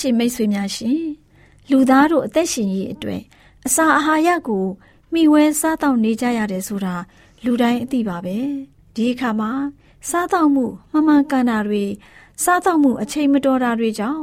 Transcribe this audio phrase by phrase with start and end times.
[0.00, 1.02] ရှင်မိတ်ဆွေများရှင်
[1.70, 3.22] လူသားတို့အသက်ရှင်ရေးအတွက်
[3.66, 4.66] အစာအာဟာရကို
[5.12, 6.94] မိဝဲစားတောက်နေကြရတယ်ဆိုတာ
[7.44, 8.38] လူတိုင်းအသိပါပဲ
[8.94, 9.50] ဒီအခါမှာ
[10.10, 11.84] စားတောက်မှုမမှန်ကန်တာတွေ
[12.44, 14.22] စားတောက်မှုအချိန်မတော်တာတွေကြောင့်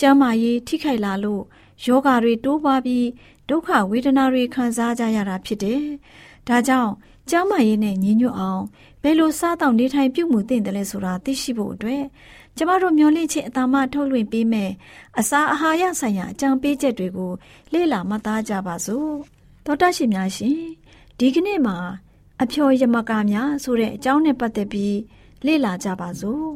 [0.00, 1.42] ကျန်းမာရေးထိခိုက်လာလို့
[1.84, 3.06] ယောဂါတွေတိုးပွားပြီး
[3.48, 5.82] ဒုက္ခဝေဒနာတွေခံစားကြရတာဖြစ်တယ်။
[6.48, 6.92] ဒါကြောင့်
[7.30, 8.62] ကျန်းမာရေးနဲ့ညီညွတ်အောင်
[9.02, 12.02] ဘယ်လိုစားတောက်နေထိုင်ပြုမှုသင့်တယ်လဲဆိုတာသိရှိဖို့အတွက်
[12.58, 14.70] ကျမတို့မျှဝင့်ခြင်းအတမထုတ်လွှင့်ပေးမယ်
[15.18, 17.32] အစာအာဟာရဆိုင်ရာအကြံပေးချက်တွေကို
[17.72, 19.10] လေ့လာမှတ်သားကြပါစို့
[19.64, 20.58] တောတရှိများရှင်
[21.18, 21.76] ဒီကနေ့မှာ
[22.42, 24.96] အဖျော်ယမကာများဆိုတဲ့အကြောင်းနဲ့ပတ်သက်ပြီး
[25.46, 26.46] လေ့လာကြပါစို့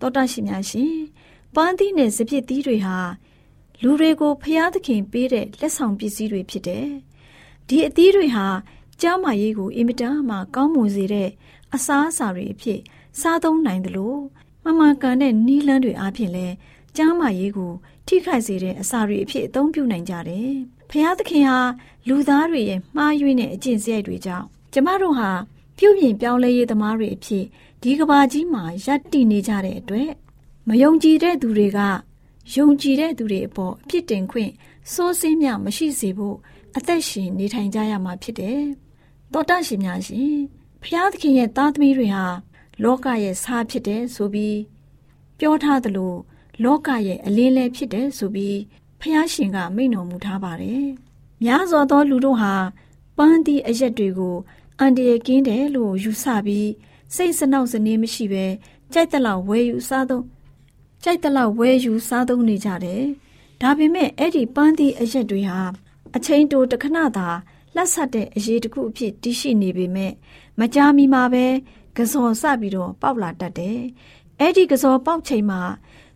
[0.00, 0.94] တောတရှိများရှင်
[1.54, 2.98] ပန်းသီးနဲ့စပစ်သီးတွေဟာ
[3.82, 6.88] လူတွေကိုဖျားသခင်ပေးတဲ့လက်ဆောင်ပစ္စည်းတွေဖြစ်တယ်
[7.68, 8.46] ဒီအသီးတွေဟာ
[9.02, 11.30] ကျမ်းမာရေးကိုအင်မတန်မှကောင်းမွန်စေတဲ့
[11.74, 12.80] အစားအစာတွေအဖြစ်
[13.20, 14.20] စားသုံးနိုင်တယ်လို့
[14.66, 16.46] မမှန်ကန်တဲ့နီးလန်းတွေအားဖြင့်လဲ
[16.96, 17.72] ကျမ်းမာရေးကို
[18.06, 20.50] ထိခိုက်စေတဲ့အစာတွေအဖြစ်အသုံးပြုနိုင်ကြတယ်။
[20.90, 21.58] ဖျားသခင်ဟာ
[22.08, 25.30] လူသားတွေရဲ့မှားယွင်းတဲ့အကျင့်စရိုက်တွေကြောင့်ကျမတို့ဟာ
[25.78, 27.44] ပြုပြင်ပြောင်းလဲရေးသမားတွေအဖြစ်
[27.82, 30.10] ဒီကဘာကြီးမှာရပ်တည်နေကြတဲ့အတွက်
[30.68, 31.78] မယုံကြည်တဲ့သူတွေက
[32.54, 34.52] ယုံကြည်တဲ့သူတွေအပေါ်အပြစ်တင်ခွင့်
[34.92, 36.36] စိုးစင်းမြမရှိစေဖို့
[36.76, 38.60] အသက်ရှင်နေထိုင်ကြရမှာဖြစ်တယ်။
[39.32, 40.36] တောတရှင်များရှင်
[40.82, 42.24] ဖျားသခင်ရဲ့သားသမီးတွေဟာ
[42.82, 44.58] လောကရဲ့စားဖြစ်တယ်ဆိုပြီး
[45.38, 46.14] ပြောထားသလို
[46.64, 48.58] လောကရဲ့အလင်းလဲဖြစ်တယ်ဆိုပြီး
[49.00, 50.86] ဖျားရှင်ကမိန့်တော်မူထားပါတယ်။
[51.42, 52.54] များစွာသောလူတို့ဟာ
[53.16, 54.36] ပန်းသီးအရက်တွေကို
[54.78, 56.70] အန်တရကင်းတယ်လို့ယူဆပြီး
[57.14, 58.44] စိတ်စနောက်စနေမရှိပဲ
[58.92, 60.24] ကြိုက်တလောက်ဝယ်ယူစားသုံး
[61.02, 63.02] ကြိုက်တလောက်ဝယ်ယူစားသုံးနေကြတယ်။
[63.62, 65.60] ဒါပေမဲ့အဲ့ဒီပန်းသီးအရက်တွေဟာ
[66.16, 67.28] အချိန်တိုတခဏသာ
[67.76, 70.12] လက်ဆက်တဲ့အရေးတစ်ခုအဖြစ်တည်ရှိနေပေမဲ့
[70.60, 71.46] မကြာမီမှာပဲ
[71.96, 73.78] ကစော်စပြီးတော့ပေါက်လာတတ်တယ်။
[74.40, 75.60] အဲ့ဒီကစော်ပေါက်ချိန်မှာ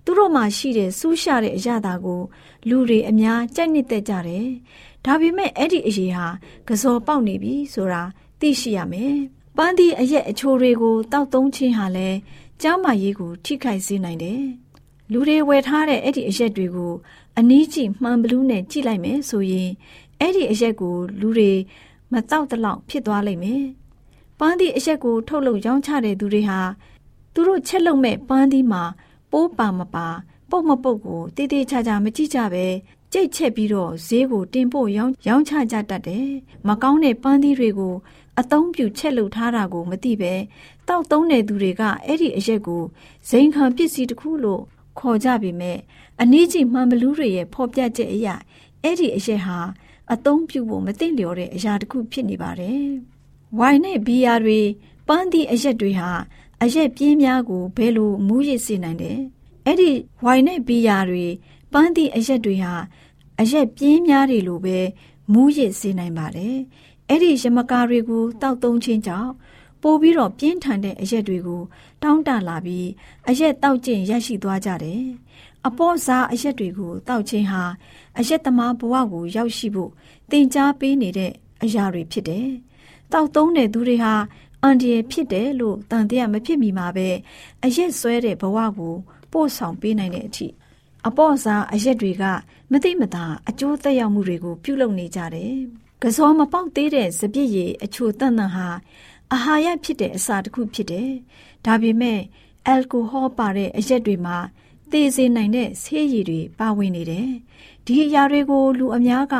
[0.04, 2.20] သူတို့မှရှိတဲ့စူးရှတဲ့အရာတာကို
[2.68, 4.46] လူတွေအများကြိုက်နှစ်သက်ကြတယ်။
[5.04, 6.26] ဒါပေမဲ့အဲ့ဒီအရေးဟာ
[6.68, 8.02] ကစော်ပေါက်နေပြီဆိုတာ
[8.40, 9.14] သိရှိရမယ်။
[9.56, 12.18] ပန်းသီးအရက်အချိုတွေကိုတောက်သုံးခြင်းဟာလည်း
[12.62, 14.42] ကျန်းမာရေးကိုထိခိုက်စေနိုင်တယ်။
[15.12, 16.92] လူတွေဝယ်ထားတဲ့အဲ့ဒီအရက်တွေကို
[17.38, 19.70] အနည်းကြီးမှန်ဘလူးနဲ့ကြည့်လိုက်မယ်ဆိုရင်
[20.20, 21.52] အဲ့ဒီအရက်ကိုလူတွေ
[22.12, 23.79] မတောက်တလောက်ဖြစ်သွားလိမ့်မယ်။ဖ
[24.40, 26.60] ပန်းသီးအရက်ကိုထုတ်လုပ်ရောင်းချတဲ့သူတွေဟာ
[27.34, 28.82] သူတို့ချက်လုပ်မဲ့ပန်းသီးမှာ
[29.30, 30.06] ပိုးပါမပါ
[30.50, 32.66] ပုတ်မပုတ်ကိုတေးသေးချာချာမကြည့်ကြပဲ
[33.12, 36.28] ကြိတ်ချက်ပြီးတော့ဈေးကိုတင်ပို့ရောင်းရောင်းချကြတတ်တယ်။
[36.68, 37.94] မကောင်းတဲ့ပန်းသီးတွေကို
[38.40, 40.34] အသုံးပြုချက်လုပ်ထားတာကိုမသိပဲ
[40.88, 42.82] တောက်သုံးတဲ့သူတွေကအဲ့ဒီအရက်ကို
[43.28, 44.62] ဇိမ်ခံပစ္စည်းတစ်ခုလို့
[44.98, 45.78] ခေါ်ကြပေမဲ့
[46.20, 48.28] အနည်းကြီးမှန်ဘလူးတွေရဲ့ဖော်ပြချက်အရ
[48.82, 49.58] အဲ့ဒီအရက်ဟာ
[50.12, 52.90] အသုံးပြုဖို့မသင့်လျော်တဲ့အရာတစ်ခုဖြစ်နေပါတယ်။
[53.58, 54.60] ဝိုင်နဲ့ဘီယာတွေ
[55.08, 56.10] ပန်းသီးအရက်တွေဟာ
[56.62, 59.18] အရက်ပြင်းများကိုဘယ်လိုမူးရစ်စေနိုင်တယ်။
[59.66, 59.90] အဲ့ဒီ
[60.24, 61.26] ဝိုင်နဲ့ဘီယာတွေ
[61.72, 62.74] ပန်းသီးအရက်တွေဟာ
[63.40, 64.78] အရက်ပြင်းများတွေလိုပဲ
[65.32, 66.56] မူးရစ်စေနိုင်ပါတယ်။
[67.08, 69.32] အဲ့ဒီရမကာတွေကိုတောက်သုံးခြင်းကြောင့်
[69.82, 71.62] ပို့ပြီးတော့ပြင်းထန်တဲ့အရက်တွေကို
[72.02, 72.88] တောင်းတလာပြီး
[73.28, 75.02] အရက်တောက်ကျင့်ရရှိသွားကြတယ်။
[75.66, 77.62] အပေါ်စားအရက်တွေကိုတောက်ခြင်းဟာ
[78.18, 79.90] အရက်သမားဘဝကိုရောက်ရှိဖို့
[80.30, 81.32] တင် जा ပေးနေတဲ့
[81.62, 82.48] အရာတွေဖြစ်တယ်။
[83.12, 84.14] တောက်သုံးတဲ့သူတွေဟာ
[84.62, 87.08] အန်ဒီရဖြစ်တယ်လို့တန်တရားမဖြစ်မီမှာပဲ
[87.64, 88.94] အရက်ဆွဲတဲ့ဘဝကို
[89.32, 90.46] ပို့ဆောင်ပေးနိုင်တဲ့အထိ
[91.08, 92.24] အပေါ့စားအရက်တွေက
[92.72, 95.54] မသိမသာအကျိုးသက်ရောက်မှုတွေကို ပြုလုပ်နေကြတယ်။
[96.02, 98.68] ကစောမပေါက်သေးတဲ့စပြည့်ရည်အချိုတန်တန်ဟာ
[99.32, 101.10] အာဟာရဖြစ်တဲ့အစာတစ်ခုဖြစ်တယ်။
[101.66, 102.20] ဒါပေမဲ့
[102.66, 104.38] အယ်ကိုဟောပါတဲ့အရက်တွေမှာ
[104.90, 107.28] သေစေနိုင်တဲ့ဆေးရည်တွေပါဝင်နေတယ်။
[107.86, 109.34] ဒီအရာတွေကို လူအများက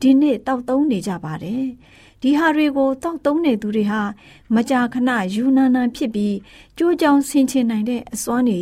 [0.00, 1.64] ဒီနေ့တောက်သုံးနေကြပါတယ်။
[2.26, 4.02] ဒီဟာတွေကိုတောက်သုံးနေသူတွေဟာ
[4.54, 6.36] မကြာခဏယူနာနာဖြစ်ပြီး
[6.78, 8.60] ကြိုးကြောင်ဆင်ချင်နိုင်တဲ့အစွမ်းတွေ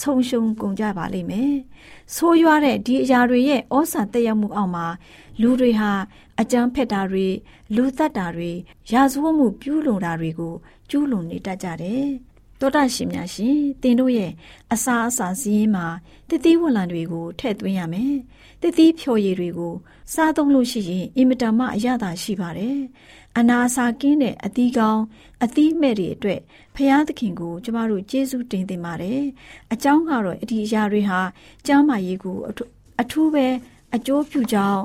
[0.00, 1.52] ဆုံရှုံကုန်ကြပါလိမ့်မယ်။
[2.14, 4.86] ဆိုးရွားတဲ့ဒီအရာတွေရဲ့ဩဇာတက်ရောက်မှုအောက်မှာ
[5.40, 5.92] လူတွေဟာ
[6.40, 7.26] အကြမ်းဖက်တာတွေ
[7.74, 8.50] လူသက်တာတွေ
[8.92, 10.54] ရာဇဝတ်မှုပြုလုပ်တာတွေကို
[10.90, 12.06] ကျူးလွန်နေတတ်ကြတယ်။
[12.60, 14.32] တောတာရှင်များရှင်တင်တို့ရဲ့
[14.72, 15.86] အစာအစာစည်းရင်းမှာ
[16.28, 18.14] တတိဝလံတွေကိုထည့်သွင်းရမယ်။
[18.64, 19.74] တတိဖြော်ရည်တွေကို
[20.14, 22.78] စားသုံးလို့ရှိရင်အင်မတန်မှအရသာရှိပါတယ်။
[23.38, 25.02] အနာစာကင်းတဲ့အသီးကောင်း
[25.44, 26.40] အသီးမဲ့တွေအတွက်
[26.74, 29.22] ဖရာသခင်ကိုကျမတို့ကျေးဇူးတင်သင်ပါတယ်။
[29.72, 31.20] အကြောင်းကတော့အဒီအရာတွေဟာ
[31.66, 32.36] ကျမ်းမာရေးကို
[33.00, 33.46] အထူးပဲ
[33.94, 34.82] အကျိုးပြုကြောင်း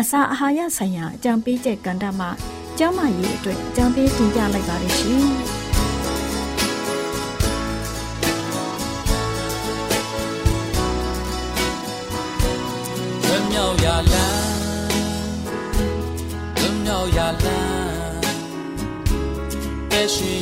[0.00, 2.30] အစာအာဟာရဆိုင်ရာအကြံပေးချက်ကဏ္ဍမှာ
[2.78, 5.28] ကျမ်းမာရေးအတွက်အကြံပေးတင်ပြလိုက်ပါတယ်ရှင်။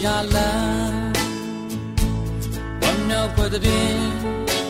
[0.07, 0.99] ရှင်ရာလမ်း
[2.81, 3.95] ဝမ်းမြောက်ဖွယ်တဲ့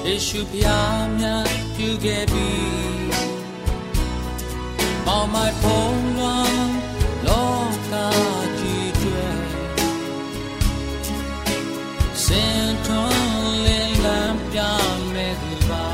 [0.07, 1.47] ယေရှုဖျားများ
[1.77, 2.51] ပြုခဲ့ပြီ
[5.07, 6.57] မောင်မိုင်ဖုံးလွန်
[7.27, 7.51] လော
[7.91, 7.93] က
[8.59, 9.27] ကြီးကျွဲ
[12.25, 14.59] စင်ထွန်းလင်းလန်းပြ
[15.15, 15.87] မဲ့သူပါ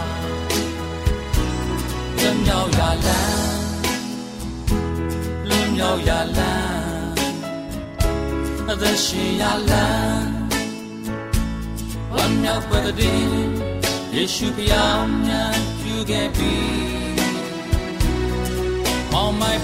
[2.19, 6.62] မြောက်ရာလမ်းမြောက်ရလန်း
[8.83, 10.33] အသက်ရှင်ရလန်း
[12.15, 13.25] ဝမ်းမြောက်ပွက်တဲ့
[14.15, 16.55] ယေရှုဖျားမြတ်ပြုခဲ့ပြီ
[19.21, 19.57] On my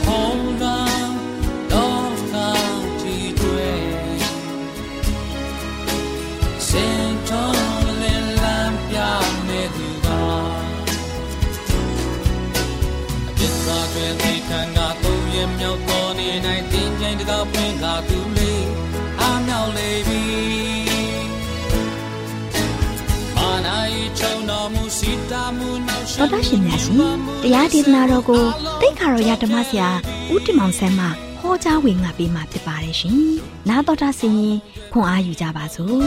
[26.18, 26.96] နောက်ရှေတော်ရှင်များရှင်
[27.42, 28.42] တရားဒေသနာတော်ကို
[28.80, 29.88] တိတ်ခါတော်ရဓမ္မဆရာ
[30.32, 31.06] ဦးတင်မောင်ဆန်းမှ
[31.40, 33.18] ဟောကြားဝင်ငါပေးมาဖြစ်ပါတယ်ရှင်။
[33.68, 34.56] နားတော်တာဆင်ရင်
[34.92, 36.02] ခွန်အားယူကြပါစို့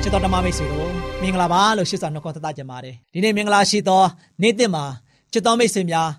[0.02, 0.90] ။ချစ်တော်ဓမ္မမိတ်ဆွေတို့
[1.22, 4.02] မင်္ဂလာပါလို့ရှစ်စွာနှုတ်ခေါ်သတ်ကြပါတယ်ဒီနေ့မင်္ဂလာရှိသော
[4.42, 4.84] နေ့တစ်မှာ
[5.32, 6.10] ချစ်တော်မိတ်ဆွေများ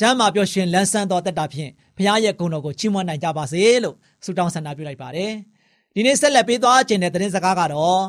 [0.00, 5.32] ကျမ်းမာပျော်ရွှင်လန်းဆန်းသောတက်တာဖြင့်ဘုရားရဲ့ဂုဏ်တော်ကိုချီးမွမ်းနိုင်ကြပါစေလို့ဆုတောင်းဆန္ဒပြုလိုက်ပါတယ်
[5.94, 8.02] ဒီနေ့ဆက်လက်ပေးသွားခြင်းတဲ့သတင်းစကားကတော့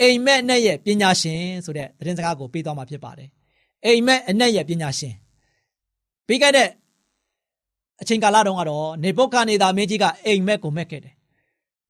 [0.00, 3.28] အိမ်မက်နဲ့ရဲ့ပညာရှင်ဆိုတဲ့သတင်းစကားကိုပေးသွားမှာဖြစ်ပါတယ်
[3.84, 5.14] အိမ်မက်အနဲ့ရဲ့ပညာရှင်
[6.26, 6.68] ပြီးခဲ့တဲ့
[8.00, 11.14] အချိန်ကာလတုန်းကတော့နေပုတ်ခါနေတာမင်းကြီးကအိမ်မက်ကိုမက်ခဲ့တယ်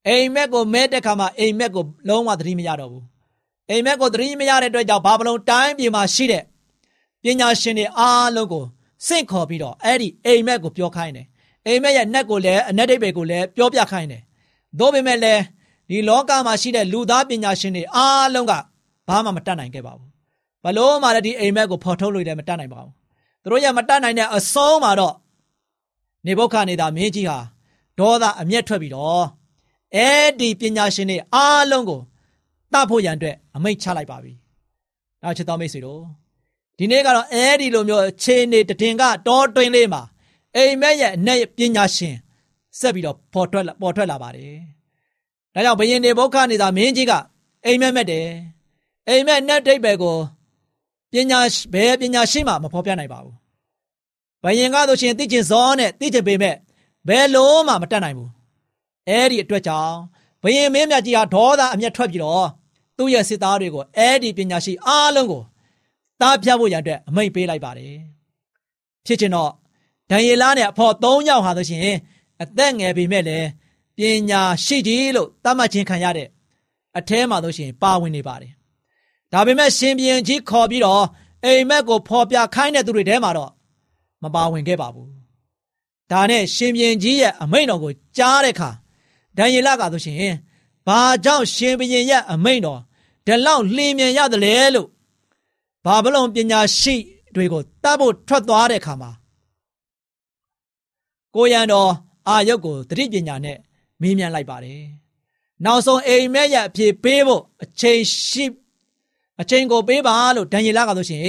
[0.07, 3.04] အိမ်မက်ကိုမဲတဲ့ခါမှာအိမ်မက်ကိုလုံးဝသတိမရတော့ဘူး
[3.71, 6.45] အိမ်မက်ကိုသတိမရတဲ့အတွက်ကြောင့်ဘာဘလုံတိုင်းပြည်မှာရှိတဲ့
[7.23, 8.64] ပညာရှင်တွေအားလုံးကို
[9.07, 11.26] စင့်ခေါ်ပြီးတော့အဲ့ဒီအိမ်မက်ကိုပြောခိုင်းတယ်
[11.66, 14.23] အိမ်မက်ရဲ့နက်ကိုလည်းအနက်ဒိတ်ပဲကိုလည်းပြောပြခိုင်းတယ်
[14.79, 15.43] သို့ပေမဲ့လည်း
[15.89, 18.53] ဒီလောကမှာရှိတဲ့လူသားပညာရှင်တွေအားလုံးက
[19.09, 20.09] ဘာမှမတတ်နိုင်ခဲ့ပါဘူး
[20.65, 22.93] ဘလို့မှလည်းဒီအိမ်မက်ကိုဖော်ထုတ်လို့လည်းမတတ်နိုင်ပါဘူး
[23.43, 25.15] သူတို့ရမတတ်နိုင်တဲ့အဆုံးမှာတော့
[26.27, 27.39] နေဘုခနေတာမင်းကြီးဟာ
[27.99, 29.25] ဒေါသအမျက်ထွက်ပြီးတော့
[29.97, 32.00] အဲ့ဒီပညာရှင်တွေအားလုံးကို
[32.73, 34.33] တတ်ဖို့ရန်အတွက်အမိန့်ချလိုက်ပါပြီ။
[35.23, 36.03] နောက်ချစ်တော်မိတ်ဆွေတို့
[36.79, 40.03] ဒီနေ့ကတော့အဲဒီလိုမျိုးခြေနေတည်င်ကတောတွင်းလေးမှာ
[40.57, 42.17] အိမ်မက်ရဲ့အနက်ပညာရှင်
[42.79, 44.55] ဆက်ပြီးတော့ပေါ်ထွက်ပေါ်ထွက်လာပါတယ်။
[45.55, 47.12] ဒါကြောင့်ဘယင်နေဘုခနေတာမင်းကြီးက
[47.65, 48.27] အိမ်မက်မက်တယ်။
[49.09, 50.17] အိမ်မက်နဲ့တိတ်ပဲကို
[51.12, 51.41] ပညာ
[51.75, 53.37] ဘယ်ပညာရှိမှမဖော်ပြနိုင်ပါဘူး။
[54.45, 56.57] ဘယင်ကဆိုရှင်သိကျင်စောနဲ့သိကျင်ပေမဲ့
[57.09, 58.31] ဘယ်လုံးမှမတတ်နိုင်ဘူး။
[59.09, 59.97] အဲ့ဒီအတွက်ကြောင့်
[60.43, 62.49] ဘယင်မင်းမြတ်ကြီးဟာဒေါသအမျက်ထွက်ပြီးတော့
[62.97, 65.43] သူ့ရဲ့စစ်သားတွေကိုအဲ့ဒီပညာရှိအားလုံးကို
[66.21, 67.95] တားပြဖို့ရန်အတွက်အမိန့်ပေးလိုက်ပါတယ်။
[69.07, 69.50] ဖြစ်ချင်တော့
[70.11, 71.97] ဒံယေလနဲ့အဖော်၃ယောက်ဟာဆိုရှင်
[72.42, 73.49] အသက်ငယ်ပေမဲ့လည်း
[73.97, 73.99] ပ
[74.30, 76.28] ညာရှိကြီးလို့သတ်မှတ်ခြင်းခံရတဲ့
[76.99, 78.52] အထဲမှာဆိုရှင်ပါဝင်နေပါတယ်။
[79.32, 81.04] ဒါပေမဲ့ရှင်ဘီရင်ကြီးခေါ်ပြီးတော့
[81.44, 83.50] အိမ်မက်ကိုဖော်ပြခိုင်းတဲ့သူတွေထဲမှာတော့
[84.23, 85.09] မပါဝင်ခဲ့ပါဘူး။
[86.11, 88.70] ဒါနဲ့ရှင်ဘီရင်ကြီးရဲ့အမိန့်တော်ကိုကြားတဲ့အခါ
[89.37, 90.35] ဒံယေလကဆိုရှင်
[90.87, 92.80] ဘာကြောင့်ရှင်ဘီရင်ရဲ့အမိန့်တော်
[93.26, 94.88] ဒီလောက်လျင်မြန်ရတယ်လေလို့
[95.85, 96.97] ဘာဘလုံပညာရှိ
[97.35, 99.11] တွေကိုတတ်ဖို့ထွက်သွားတဲ့အခါမှာ
[101.35, 101.90] ကိုရန်တော်
[102.29, 103.59] အာယုတ်ကိုတတိပညာနဲ့
[104.00, 104.83] မေးမြန်းလိုက်ပါတယ်။
[105.65, 108.45] နောက်ဆုံးအိမ်မက်ရဲ့အဖြေပေးဖို့အချိန်ရှိ
[109.41, 111.23] အချိန်ကိုပေးပါလို့ဒံယေလကဆိုရှင်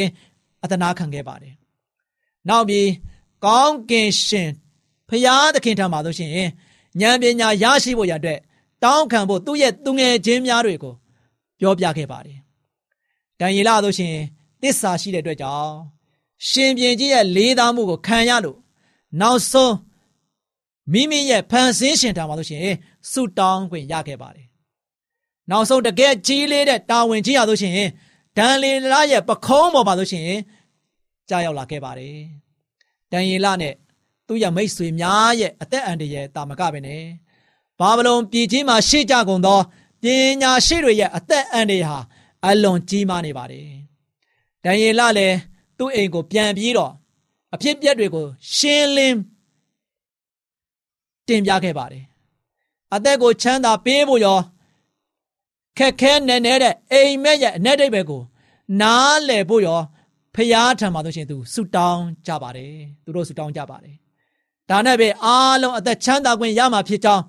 [0.64, 1.54] အသနာခံခဲ့ပါတယ်။
[2.50, 2.90] နောက်ပြီး
[3.46, 4.50] ကောင်းကင်ရှင်
[5.10, 6.32] ဖျားသခင်ထံမှာဆိုရှင်
[7.02, 8.40] ဉာဏ်ပညာရရှိဖို့ရတဲ့
[8.84, 10.94] တောင်းခံဖို့သူ့ရဲ့သူငယ်ချင်းများတွေကို
[11.60, 12.38] ပြောပြခဲ့ပါတယ်။
[13.40, 14.16] ဒံယေလဆိုရှင်
[14.62, 15.74] တစ္ဆာရှိတဲ့အတွက်ကြောင့်
[16.50, 18.58] ရှင်ပြန်ကြီးရဲ့လေးသားမှုကိုခံရလို့
[19.22, 19.74] နောက်ဆုံး
[20.94, 22.76] မိမိရဲ့ဖန်ဆင်းရှင်တာမှာလို့ရှိရင်
[23.12, 24.48] ဆုတောင်းခွင့်ရခဲ့ပါတယ်။
[25.50, 27.90] နောက်ဆုံးတကယ်ကြီးလေးတဲ့တာဝန်ကြီးရလို့ရှိရင်
[28.38, 30.40] ဒန်လီလာရဲ့ပခုံးပေါ်မှာလို့ရှိရင်
[31.30, 32.18] ကြားရောက်လာခဲ့ပါတယ်။
[33.12, 33.74] ဒန်ယေလနဲ့
[34.28, 37.04] သူ့ရဲ့မိတ်ဆွေများရဲ့အသက်အန္တရာယ်တာမကပဲနဲ့
[37.80, 39.60] ဘာဗလုန်ပြည်ကြီးမှာရှိကြကုန်သော
[40.04, 40.06] ပ
[40.42, 42.00] ညာရှိတွေရဲ့အသက်အန္တရာယ်ဟာ
[42.46, 43.68] အလွန်ကြီးမားနေပါတယ်။
[44.64, 45.38] ဒန်ယေလလည်း
[45.78, 46.94] သူ့အိမ်ကိုပြန်ပြီးတော့
[47.54, 49.18] အဖြစ်ပြက်တွေကိုရှင်းလင်း
[51.32, 52.04] တင်ပြခဲ့ပါတယ်။
[52.96, 54.40] အသက်ကိုချမ်းသာပေးဖို့ရော
[55.78, 58.22] ခက်ခဲနေနေတဲ့အိမ်မက်ရဲ့အ내ဒိတ်ပဲကို
[58.82, 59.82] နားလည်ဖို့ရော
[60.36, 62.74] ဖျားထံမှာဆိုရှင်သူဆုတောင်းကြပါတယ်။
[63.04, 63.96] သူတို့ဆုတောင်းကြပါတယ်။
[64.70, 67.24] ဒါနဲ့ပဲအားလုံးအသက်ချမ်းသာခွင့်ရမှာဖြစ်ကြောင်း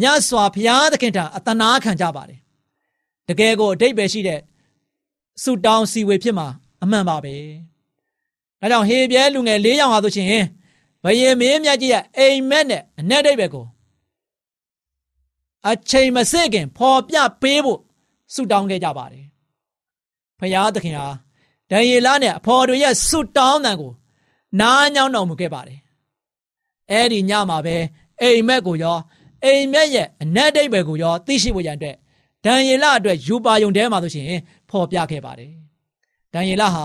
[0.00, 2.40] မြတ်စွာဘုရားသခင်ထံအတနာခံကြပါတယ်။
[3.28, 4.40] တကယ်ကိုအတိတ်ပဲရှိတဲ့
[5.42, 6.46] ဆုတောင်းစီဝေဖြစ်မှာ
[6.82, 7.34] အမှန်ပါပဲ။
[8.60, 10.44] ဒါကြောင့်ဟေပြဲလူငယ်၄ယောက်ဟာဆိုရှင်
[11.04, 13.66] ဘယင်မင်းမြတ်ကြီးရဲ့အိမ်မက်နဲ့အ내ဒိတ်ပဲကို
[15.68, 17.80] အချိန်မစစ်ခင်ဖော်ပြပေးဖို့
[18.34, 19.24] ဆုတောင်းခဲ့ကြပါတယ်။
[20.38, 21.08] ဖရာသခင်ဟာ
[21.70, 23.92] ဒံယေလနဲ့အဖော်တို့ရဲ့ဆုတောင်းတန်ကို
[24.60, 25.78] နားညောင်းတော်မူခဲ့ပါတယ်။
[26.90, 27.76] အဲ့ဒီညမှာပဲ
[28.22, 28.98] အိမ်မက်ကိုရော
[29.44, 31.96] အိမ်မက်ရဲ့အ내ဒိတ်ပဲကိုရောသိရှိဖို့ရန်အတွက်
[32.44, 34.26] ဒံယေလအတွက်ယူပါယုံတဲမှာဆိုရှင်
[34.70, 35.52] ဖော်ပြခဲ့ပါတယ်။
[36.34, 36.84] ဒံယေလဟာ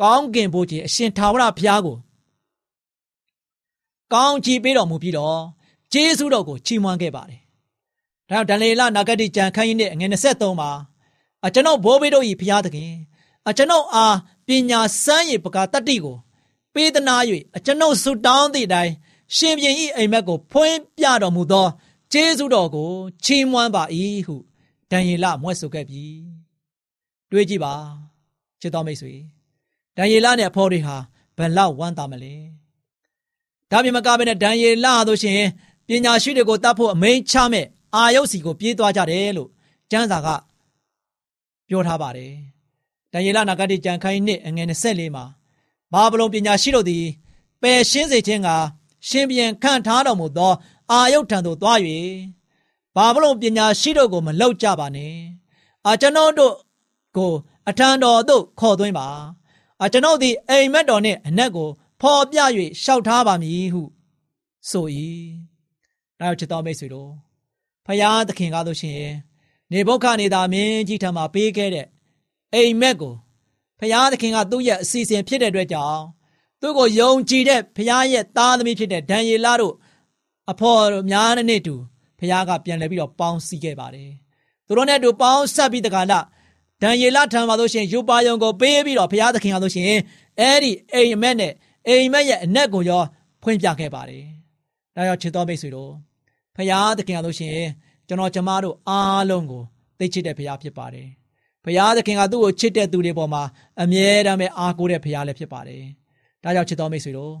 [0.00, 1.96] ကောင်းကင်ဘုရားအရှင်ထာဝရဘုရားကို
[4.14, 5.40] ကောင်းချီးပေးတော်မူပြီးတော့
[5.92, 7.40] ဂျေစုတော်ကိုချီးမွမ်းခဲ့ပါတယ်။
[8.30, 10.70] ဒါကြောင့်ဒန်လေလနာဂတိကြံခန်းကြီးနဲ့ငွေ23မှာ
[11.46, 12.92] အကျွန်ုပ်ဘိုးဘေးတို့၏ဘုရားသခင်
[13.48, 16.16] အကျွန်ုပ်အားပညာစမ်းရည်ပကာတတ္တိကို
[16.74, 17.16] ပေးသနာ၍
[17.56, 18.92] အကျွန်ုပ်ဆုတောင်းသည့်အတိုင်း
[19.36, 21.66] ရှင်ပြန်၏အိမ်မက်ကိုဖွင့်ပြတော်မူသော
[22.12, 22.90] ဂျေစုတော်ကို
[23.24, 23.82] ချီးမွမ်းပါ၏
[24.26, 24.36] ဟု
[24.90, 26.04] ဒံယေလမွဲ့ဆိုခဲ့ပြီ။
[27.30, 27.74] တွေးကြည့်ပါ
[28.60, 29.14] ချစ်တော်မိတ်ဆွေ
[29.96, 30.96] ဒံယေလနဲ့အဖေါ်တွေဟာ
[31.36, 32.34] ဘယ်လောက်ဝမ်းသာမလဲ။
[33.70, 35.42] ဒါပြင်မကဘဲနဲ့ဒံယေလဆိုရှင်
[35.86, 39.48] ပညာရှိတွေကိုတတ်ဖို့အမိန့်ချမဲ့အာယုတ်စီကိုပြေးသွားကြတယ်လို့
[39.90, 40.28] ကျမ်းစာက
[41.68, 42.32] ပြောထားပါတယ်။
[43.12, 45.24] ဒံယေလနာဂတိကြံခိုင်းနှစ်အငယ်24မှာ
[45.92, 47.04] ဘာဗလုန်ပညာရှိတို့သည်
[47.62, 48.48] ပယ်ရှင်းစေခြင်းက
[49.08, 50.54] ရှင်ပြန်ခန့်ထားတော်မူသော
[50.90, 51.78] အာယုတ်ထံသို့သွား၍
[52.96, 55.14] ဘာဗလုန်ပညာရှိတို့ကိုမလောက်ကြပါနဲ့။
[55.88, 56.54] အကျွန်ုပ်တို့
[57.16, 57.32] ကို
[57.68, 59.08] အထံတော်သို့ခေါ်သွင်းပါ။
[59.82, 61.68] အကျွန်ုပ်သည်အိမ်မက်တော်နှင့်အနက်ကို
[62.00, 62.38] ဖော်ပြ၍
[62.82, 63.82] ရှောက်ထားပါမည်ဟု
[64.70, 64.86] ဆို၏။
[66.20, 67.10] နောက်ချစ်တော်မိတ်ဆွေတို့
[67.86, 69.14] ဖယားသခင်ကားလို့ရှိရင်
[69.72, 71.86] နေဘုခနေသာမင်းကြီးထံမှာပေးခဲ့တဲ့
[72.54, 73.14] အိမ်မက်ကို
[73.80, 76.02] ဖယားသခင်ကသူ့ရဲ့အစီအစဉ်ဖြစ်တဲ့အတွက်ကြောင့်
[76.60, 79.74] သူ့ကိုယုံကြည်တဲ့ဖယားရဲ့သားသမီးဖြစ်တဲ့ဒံယေလတို့
[80.50, 81.74] အဖော်များနဲ့တူ
[82.18, 84.10] ဖယားကပြန်လဲပြီးတော့ပေါင်းစည်းခဲ့ပါတယ်။
[84.66, 86.26] သူတို့နဲ့တူပေါင်းဆက်ပြီးတကလား
[86.82, 90.00] ဒံယေလထံမှာလို့ရှိရင်ယူပါယုံကိုပေးပြီးတော့ဘုရားသခင်ကလို့ရှိရင်
[90.40, 91.52] အဲ့ဒီအိမ်မက်နဲ့
[91.88, 93.02] အိမ်မက်ရဲ့အနက်ကိုရော
[93.42, 94.24] ဖွင့်ပြခဲ့ပါတယ်။
[94.96, 95.92] ဒါကြောင့်ချစ်တော်မိတ်ဆွေတို့
[96.56, 97.70] ဖရာသခင်ကလို့ရှိရင်
[98.08, 99.62] ကျွန်တော်ကျမတို့အားလုံးကို
[99.98, 101.08] သိချစ်တဲ့ဖရာဖြစ်ပါတယ်။
[101.64, 103.42] ဖရာသခင်ကသူ့ကိုချစ်တဲ့သူတွေပေါ်မှာ
[103.82, 105.82] အမြဲတမ်းပဲအားကိုးတဲ့ဖရာလည်းဖြစ်ပါတယ်။
[106.42, 107.34] ဒါကြောင့်ချစ်တော်မိတ်ဆွေတို့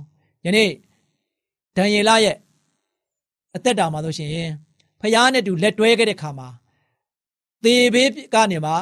[0.46, 0.70] ယနေ့
[1.76, 2.36] ဒံယေလရဲ့
[3.56, 4.50] အသက်တာမှာလို့ရှိရင်
[5.00, 6.48] ဖရာနဲ့တူလက်တွဲခဲ့တဲ့ခါမှာ
[7.64, 8.72] သေဘေးကနေမှ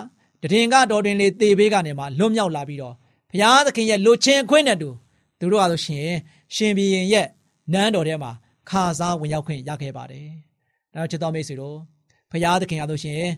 [0.43, 2.95] တရင်ကတော်တွင်လေးသေဘေးကနေမှလွတ်မြောက်လာပြီးတော့
[3.31, 4.91] ဘုရားသခင်ရဲ့လူချင်းခွင့်နဲ့တူ
[5.39, 6.09] သူတို့ကဆိုရှင်
[6.55, 7.27] ရှင်ဘီရင်ရဲ့
[7.73, 8.33] နန်းတော်ထဲမှာ
[8.69, 10.29] ခါစားဝင်ရောက်ခွင့်ရခဲ့ပါတယ်။
[10.95, 11.77] ဒါကြောင့်ချစ်တော်မိတ်ဆွေတို့
[12.31, 13.33] ဖရာသခင်အားလို့ရှိရင်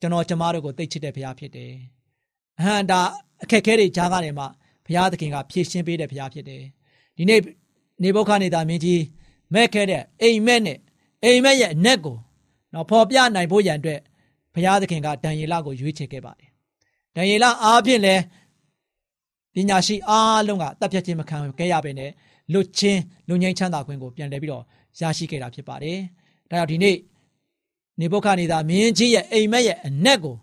[0.00, 1.72] ကျွန်တော်ကျမတို့ကိုသိချစ်တဲ့ဖရာဖြစ်တယ်။
[2.60, 3.00] အဟံဒါ
[3.42, 4.44] အခက်ခဲတွေကြားကနေမှ
[4.86, 6.62] ဖရာသခင်ကဖြည့်ရှင်းပေးတဲ့ဖရာဖြစ်တယ်။
[7.16, 7.40] ဒီနေ့
[8.02, 9.02] နေဘုခနေတာမင်းကြီး
[9.54, 10.78] မဲ့ခဲ့တဲ့အိမ်မက်နဲ့
[11.24, 12.16] အိမ်မက်ရဲ့အနက်ကို
[12.74, 14.00] နော်ဖော်ပြနိုင်ဖို့ရန်အတွက်
[14.54, 16.48] ဘုရားသခင်ကဒံယေလကိုရွေးချယ်ခဲ့ပါတယ်။
[17.16, 18.14] ဒံယေလအားဖြင့်လဲ
[19.54, 22.10] ပညာရှိအားလုံးကတပ်ဖြတ်ခြင်းမခံခဲ့ရပေနဲ့
[22.52, 24.64] လွတ်ချင်းလူငိမ့်ချမ်းသာခွင့်ကိုပြန်လည်ပြီးတော့
[25.00, 25.98] ရရှိခဲ့တာဖြစ်ပါတယ်။
[26.50, 26.96] ဒါကြောင့်ဒီနေ့
[28.00, 30.36] နေဘုခနေတာမင်းကြီးရဲ့အိမ်မက်ရဲ့အနက်ကို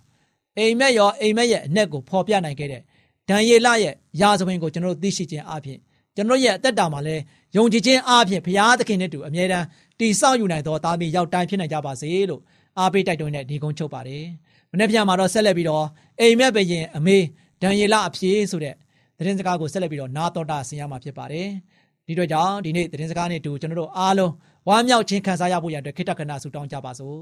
[0.57, 2.81] အိမ်မက်ရောအိမ်မက်ရဲ့အနက်ကိုဖော်ပြနိုင်ခဲ့တဲ့
[3.29, 5.79] ဒံယေလရဲ့ရာဇဝင်ကိုကျွန်တော်တို့သိရှိခြင်းအပြင်
[6.15, 7.21] ကျွန်တော်ရဲ့အသက်တာမှာလည်း
[7.55, 9.65] ယုံကြည်ခြင်းအပြင်ဘုရားသခင်နဲ့တူအမြဲတမ်း
[9.99, 12.41] တည်ဆောက်ယူနိုင်သောသားမီးရောက်တိုင်းဖြစ်နိုင်ကြပါစေလို့
[12.79, 14.23] အားပေးတိုက်တွန်းတဲ့ဒီကုန်းချုပ်ပါတယ်။
[14.71, 15.85] မနေ့ပြန်မှာတော့ဆက်လက်ပြီးတော့
[16.19, 17.17] အိမ်မက်ဘရင်အမေ
[17.61, 18.75] ဒံယေလအဖြစ်ဆိုတဲ့
[19.17, 21.47] သတင်းစကားကိုဆက်လက်ပြီးတော့နာတော်တာဆင်ရမှာဖြစ်ပါတယ်။
[22.07, 24.31] ဒီတော့ကြောင့်ဒီနေ့သတင်းစကားနဲ့တူကျွန်တော်တို့အားလုံး
[24.67, 27.19] ဝမ်းမြောက်ခြင်းခံစားရဖို့ရတဲ့ခိတ္တခဏဆုတောင်းကြပါစို့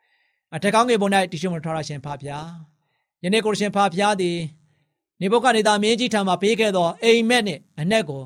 [0.54, 2.46] ။အထက်ကောင်းငယ်ပေါ်၌တရှိမထောရရှင်ဖဖျား။
[3.24, 4.38] ယနေ့ကိုရှင်ဖဖျားသည်
[5.20, 8.22] နေဘုခနေသားမင်းကြီးထံမှပေးခဲ့သောအိမ်မက်နှင့်အနက်ကို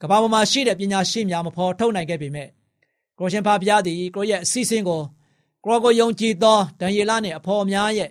[0.00, 2.48] ကဘာပေါ်မှာရှိတဲ့ပညာရှိများမဖော်ထုတ်နိုင်ခဲ့ပေမဲ့
[3.18, 5.00] ကိုရှင်ဖဖျားသည်ကိုရဲ့အစီအစဉ်ကို
[5.64, 8.10] ကိုကိုယုံကြည်သောဒံယေလနှင့်အဖော်များရဲ့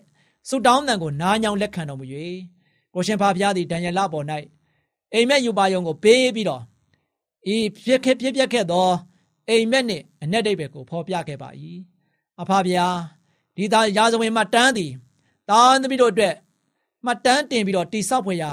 [0.50, 2.06] ဆုတောင်းတန်ကိုနားညောင်းလက်ခံတော်မူ၍
[2.94, 4.26] ကိုရှင်ဖဖျားသည်ဒံယေလပေါ်၌
[5.14, 6.62] အိမ်မက်ယူပါယုံကိုပေးပြီးတော့
[7.54, 8.90] ဤဖြစ်ခဲ့ပြပြခဲ့သော
[9.50, 11.50] အိမ်မက်နှင့်အ내ဒိဗ္ဗေကိုဖော်ပြခဲ့ပါ၏
[12.42, 12.88] အဖဗျာ
[13.56, 14.92] ဒီသားရာဇဝင်မှတန်းသည်
[15.50, 16.36] တာသမီးတို့အတွက်
[17.06, 18.52] မှတ်တမ်းတင်ပြီးတော့တိဆောက်ဖွယ်ရာ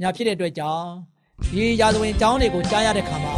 [0.00, 0.88] များဖြစ်တဲ့အတွက်ကြောင့်
[1.50, 3.34] ဒီရာဇဝင်အကြောင်းတွေကိုကြားရတဲ့ခါမှာ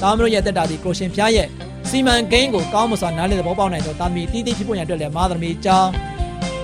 [0.00, 1.48] သားမတို့ရဲ့တက်တာဒီကိုရှင်ဖျားရဲ့
[1.88, 5.90] စီမံကိန်းကိုကောင်းမစွာနားလည်သဘောပေါက်နိုင်သောတာမီတီးတီးဖြစ်ပေါ်ရန်အတွက်လည်းမာသမီအကြောင်း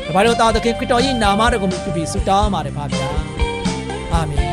[0.06, 3.08] ။တပါတော်သားသခင်ခရစ်တော်၏နာမတော်ကိုမြှုပ်ပြီးဆုတောင်းပါတယ်ဖာဗျာ။
[4.12, 4.38] အာမင်။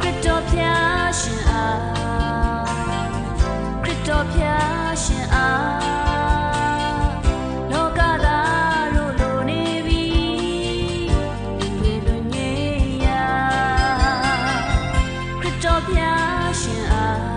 [0.00, 1.78] ခရစ်တော်ဖျားရှင်အား
[3.84, 5.86] ခရစ်တော်ဖျားရှင်အား
[16.62, 17.35] ရှင်အား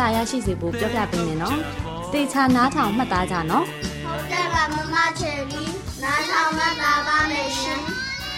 [0.00, 1.58] တို့ဘုဟုတုတရရှိစေဖို့ပြောပြပေးမယ်နော်
[2.12, 3.64] သေချာနားထောင်မှတ်သားကြနော်
[4.04, 5.64] ဟုတ်တယ်ပါမမချယ်ရီ
[6.02, 7.78] နားထောင်မှသာပါမယ်ရှင်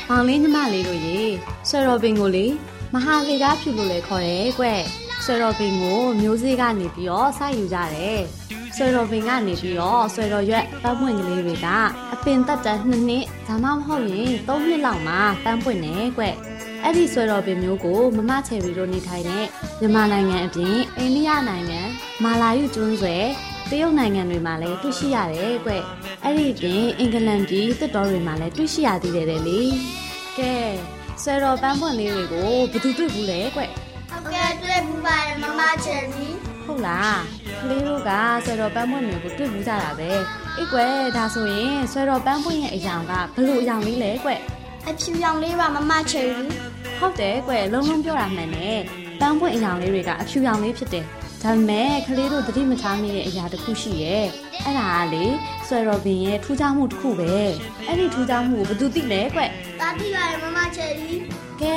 [0.08, 1.20] မောင်လေးညီမလေးတို့ရေ
[1.68, 2.46] ဆွေတော်ပင်ကိုလေ
[2.92, 4.64] မဟာလေကားဖြူလို့လည်းခေါ်တယ်ကွ
[5.24, 8.20] ဆွေတော်ပင်ကိုမျိုးစေ့ကနေပြီးတော့စိုက်ယူကြတယ်
[8.76, 11.68] ဆွေတော်ပင်ကနေပြီးတော့ဆွေတော်ရွက်ပတ်ပွင့်ကလေးတွေက
[12.12, 16.24] အပင်တက်တန်းနှစ်နှစ်ဒါမှမဟုတ်ရင်သုံးနှစ်လောက်မှပန်းပွင့်နေကွ
[16.84, 19.44] အဲ့ဒီဆွေတော်ပင်မျိုးကိုမမချယ်ရီတို့နေထိုင်တဲ့
[19.80, 21.80] မြန်မာနိုင်ငံအပြင်အိန္ဒိယနိုင်ငံ
[22.24, 23.24] မာလာယုကျွန်းဆွယ်
[23.70, 25.70] တရုတ်နိုင်ငံတွေမှာလည်းတွေ့ရှိရတယ်ကွ
[26.24, 29.60] အဲ့ဒီအပြင်အင်္ဂလန်ပြည်တစ်တော်တွေမှာလည်းတွေ့ရှိရသေးတယ်လေ
[30.38, 30.54] ကဲ
[31.22, 33.60] ဆွေတော်ပန်းပွင့်လေးတွေကိုဘယ်သူတွေ့ဘူးလဲကွ
[34.10, 36.26] ဟုတ်ကဲ့တွေ့ဘူးပါတယ်မမချယ်ရီ
[36.66, 37.20] ဟုတ်လား
[37.60, 38.10] ကလေးတို့က
[38.44, 40.10] ဆွဲတော်ပန်းပွင့်တွေကိုတွေ့ဘူးကြတာပဲ
[40.56, 44.30] အိတ်ကွယ်ဒါဆိုရင်ဆွဲတော်ပန်းပွင့်ရဲ့အယောင်ကဘလို့အယောင်လေးလဲကွ
[44.88, 46.46] အဖြူရောင်လေးပါမမချယ်ရီ
[46.98, 48.80] ဟုတ်တယ်ကွလုံးလုံးပြောတာမှန်တယ်
[49.20, 51.06] ပန်းပွင့်အယောင်လေးတွေကအဖြူရောင်လေးဖြစ်တယ်
[51.42, 54.24] ဒါပေမဲ့ကလေးတို့သတိမထားမိတဲ့အရာတစ်ခုရှိရဲ့
[54.64, 55.24] အဲ့ဒါကလေ
[55.66, 57.34] ဆွဲတော်ပင်ရဲ့ထူးခြားမှုတစ်ခုပဲ
[57.86, 59.40] အဲ့ဒီထူးခြားမှုကိုဘယ်သူသိလဲကွ
[59.80, 61.12] တာတိပါတယ်မမချယ်ရီ
[61.62, 61.76] ကဲ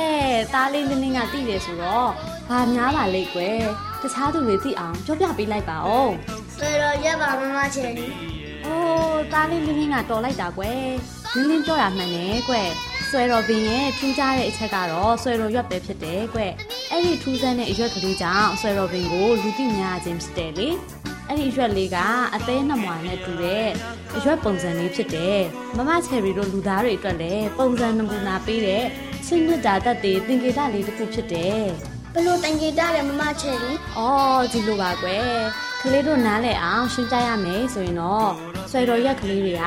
[0.54, 2.10] သားလေးလင်းလင်းကသိတယ်ဆိုတော့
[2.48, 3.60] ဘာများပါလိမ့်ကွယ်
[4.02, 6.12] တခြားသူတွေသိအောင်ပြောပြပေးလိုက်ပါဦး
[6.56, 8.06] ဆွေတော်ရက်ပါမမချယ်ရီ။
[8.64, 10.84] အိုးသားလေးလင်းလင်းကတော်လိုက်တာကွယ်။
[11.34, 12.70] လင်းလင်းပြောတာမှန်တယ်ကွယ်။
[13.10, 16.52] ဆွဲတော်ပင်ရဲ့ထူးခြားတဲ့အချက်ကတော့ဆွဲတော်ရွက်ပဲဖြစ်တယ်ကွယ်။
[16.90, 20.68] အဲ့ဒီထူးဆန်းတဲ့အရွက်ကလေးကြောင့်ဆွဲတော်ပင်ကိုလူသိများခြင်းဖြစ်တယ်လေ။
[21.28, 21.96] အဲ့ဒီရွက်လေးက
[22.34, 23.68] အသေးနှမွာနဲ့တူတဲ့
[24.16, 25.40] အရွက်ပုံစံလေးဖြစ်တယ်။
[25.76, 28.84] မမချယ်ရီတို့လူသားတွေအတွက်လည်းပုံစံနမူနာပေးတဲ့
[29.26, 31.62] ချင်းမြတ်တာတတ်တဲ့သင်္ကေတလေးတစ်ခုဖြစ်တယ်။
[32.14, 35.36] ဘလို့တန်ကြီးတားတယ်မမချယ်ရီ။အော်ဒီလိုပါကွယ်။
[35.82, 38.30] ကလေးတို့နားလဲအောင်ရှင်းပြရမယ်ဆိုရင်တော့
[38.70, 39.64] ဆွေတော်ရက်ကလေးတွေက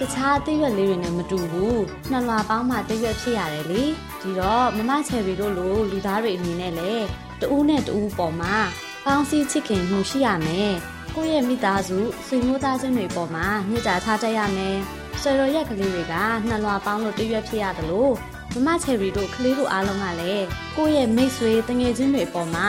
[0.00, 1.78] တခြားတိရွက်လေးတွေနဲ့မတူဘူး။
[2.10, 3.82] နှလွာပေါင်းမှတိရွက်ဖြစ်ရတယ်လေ။
[4.20, 6.92] ဒီတော့မမချယ်ရီတို့လိုလူသားတွေအနေနဲ့လေ
[7.40, 8.56] တူးနဲ့တူးပေါ်မှာ
[9.04, 10.72] ပေါင်းစည်းချစ်ခင်မှုရှိရမယ်။
[11.14, 14.76] ကိုယ့်ရဲ့မိသားစုဆွေမျိုးသားချင်းတွေပေါ်မှာမြစ်တာထားတတ်ရမယ်။
[15.20, 16.14] ဆွေတော်ရက်ကလေးတွေက
[16.48, 18.12] နှလွာပေါင်းလို့တိရွက်ဖြစ်ရတယ်လို့
[18.54, 22.68] မမချယ်ရီတို့ကလေးတို့အားလုံးကလည်းကိုယ့်ရဲ့မိတ်ဆွေတငယ်ချင်းတွေပေါ်မှာ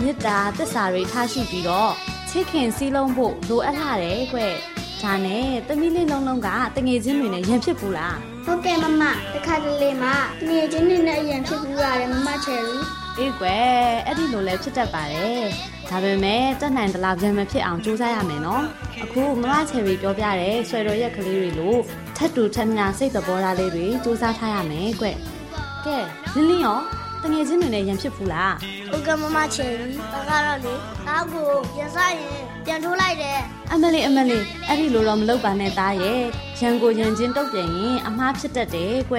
[0.00, 1.92] မေတ္တာသစ္စာတွေထားရှိပြီးတော့
[2.30, 4.40] ချစ်ခင်စည်းလုံးဖို့လိုအပ်လာတယ်ကွ။
[5.02, 9.02] ဒါနဲ့တမီးလေးလုံးလုံးကတငယ်ချင်းတွေနဲ့ရန်ဖြစ်ဘူးလားဟုတ်ကဲ့မမ
[9.34, 10.10] တခါတလေမှ
[10.46, 12.76] ငွေချင်းနေနဲ့အရင်ဖြစ်ပြီးရတယ်မမချယ်ရီ။
[13.18, 13.68] အေးကွယ်
[14.06, 15.42] အဲ့ဒီလိုလဲဖြစ်တတ်ပါတယ်။
[15.88, 18.64] ဒါပေမဲ့တက်နိုင်တလားပြန်မဖြစ်အောင်ကြိုးစားရမယ်နော်။
[19.04, 21.80] အခုမမချယ်ရီပြောပြတဲ့ဆွေတော်ရက်ကလေးတွေလို့
[22.16, 25.06] ထပ်တူထပ်မြစိတ်သဘောထားလေးတွေစူးစမ်းထားရမယ်ကွ။
[25.84, 25.96] ကဲ
[26.34, 26.80] လင်းလင်းရော
[27.22, 28.54] တငယ်ချင်းတွေနဲ့ရန်ဖြစ်ဘူးလား
[28.90, 30.74] ဟုတ်ကဲ့မမချယ်ရီတခါတော့လေ
[31.06, 33.38] သားကိုရစားရင်ပြန်ထိုးလိုက်တယ်
[33.72, 36.20] အမလေးအမလေးအဲ့ဒီလိုတော့မလုပ်ပါနဲ့သားရဲ့
[36.60, 39.16] ရန်ကိုရန်ချင်းတုတ်ပြန်ရင်အမားဖြစ်တတ်တယ်ကွ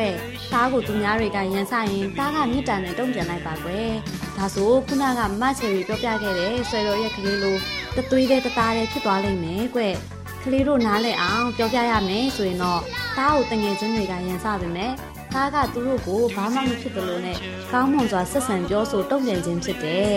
[0.52, 3.70] သားကိုသူများတွေကရန်ဆရင်သားကမြစ်တာနဲ့တုံ့ပြန်လိုက်ပါကွ
[4.38, 7.56] ဒါဆိုခုနကမချယ်ရီပြောပြခဲ့တဲ့ဆွဲတော်ရဲ့ကလေးလို
[7.96, 9.82] တသွေးတဲ့တသားတဲ့ဖြစ်သွားလိမ့်မယ်ကွ
[10.44, 12.82] ကလေးတို့နားလဲအောင်ပြောပြရမယ်ဆိုရင်တော့
[13.18, 14.92] သားကိုတငယ်ချင်းတွေကရန်ဆပါမယ်
[15.34, 17.38] သားကသူတို့ကိုဘာမှမဖြစ်တယ်လို့နဲ့
[17.72, 20.16] ကောင်းမွန်စွာဆက်ဆံပြောဆိုတုံ့ပြန်ခြင်းဖြစ်တယ်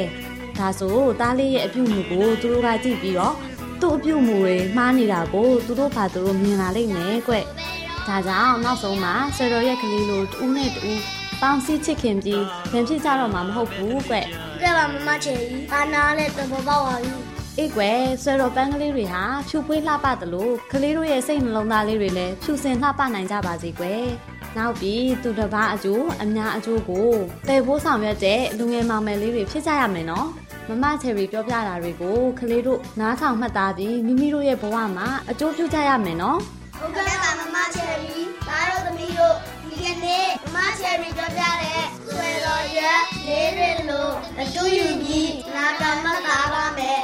[0.59, 3.35] ဒါဆိုသားလေးရဲ့အပြုအမူကိုသူတို့ကကြည့်ပြီးတော့
[3.81, 7.35] သူ့အပြုတ်မှုတွေမှားနေတာကိုသူတို့ဘာသူတို့မြင်လာလိမ့်မယ်ကွ။
[8.07, 11.01] ဒါကြောင့်နောက်ဆုံးမှာဆယ်တော်ရဲ့ကလေးလိုတူးနဲ့တူး
[11.41, 14.27] ပေါင်းစည်းချစ်ခင်ပြီးပြန်ဖြစ်ကြတော့မှာမဟုတ်ဘူးကွဟုတ်
[14.63, 17.13] ကဲ့ပါမမချယ်ရီဘာနာလဲတဘောပေါက်ပါပြီ။
[17.59, 24.05] အေးကွယ်ဆယ်တော်ပန်းကလေးတွေဟာဖြူပွေးလှပတယ်လို့ကလေးတို့ရဲ့စိတ်နှလုံးသားလေးတွေလည်းဖြူစင်လှပနိုင်ကြပါစေကွယ်။
[24.57, 27.11] နောက်ပြီးသူတစ်ပါးအကျိုးအများအကျိုးကို
[27.49, 30.27] တည်ဖို့ဆောင်ရွက်တဲ့လူငယ်မောင်မယ်လေးတွေဖြစ်ကြရမယ်နော်။
[30.69, 36.39] မမချယ်ရီပြောပြတာတွေကိုကလေးတို့နားထောင်မှတ်သားပြီးမိမိတို့ရဲ့ဘဝမှာအကျိုးပြုကြရမယ်နော်။
[36.79, 38.17] ဟုတ်ကဲ့ပါမမချယ်ရီ
[38.49, 39.37] သားတို့သမီးတို့
[39.69, 47.03] ဒီကနေ့မမချယ်ရီပြောပြတဲ့ဆွေတော်ရက်လေးတွေလို့အတူယူပြီးနာတော်မှတ်သားပါမယ်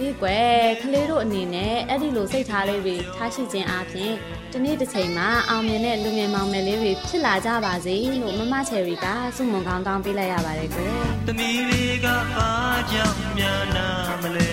[0.00, 4.12] ဒီကွယ်ကလေးတို့အနေနဲ့အဲ့ဒီလိုစိတ်ထားလေးတွေထားရှိခြင်းအပြင်
[4.52, 10.94] ဒီနေ့တစ်ချိန်မှာအောင်မြင်တဲ့လူငယ်မောင်မယ်လေးတွေဖြစ်လာကြပါစေလို့မမချယ်ရီကစုမုံကောင်းတောင်းပေးလိုက်ရပါတယ်ကွယ်
[11.26, 12.50] သမီးလေးကဘာ
[12.90, 13.88] ကြောင့်များနာ
[14.22, 14.50] မလဲ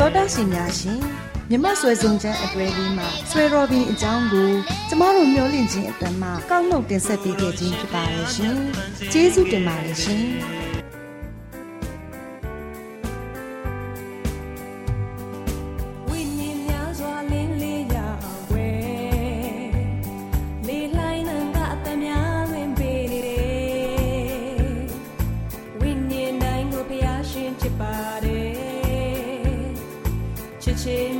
[0.00, 1.00] တော်တာရှင်များရှင်
[1.50, 4.50] မြမဆွေစုံချမ်းအတွဲလေးမှာဆွေရော်ဘီအကြောင်းကို
[4.88, 8.56] ကျမတို့မျှဝင့်ခြင်းအတမကောက်နှုတ်တင်ဆက်ပေးခဲ့ခြင်းဖြစ်ပါတယ်ရှင်
[9.12, 10.22] ကျေးဇူးတင်ပါတယ်ရှင်
[30.84, 31.19] te